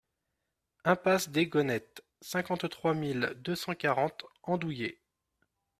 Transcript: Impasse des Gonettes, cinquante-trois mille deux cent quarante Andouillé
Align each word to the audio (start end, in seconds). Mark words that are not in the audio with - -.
Impasse 0.83 1.29
des 1.29 1.45
Gonettes, 1.45 2.01
cinquante-trois 2.21 2.95
mille 2.95 3.35
deux 3.37 3.53
cent 3.55 3.75
quarante 3.75 4.25
Andouillé 4.41 4.99